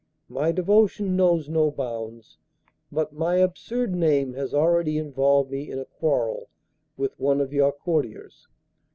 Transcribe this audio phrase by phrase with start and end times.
[0.29, 2.39] My devotion knows no bounds,
[2.91, 6.49] but my absurd name has already involved me in a quarrel
[6.97, 8.47] with one of your courtiers.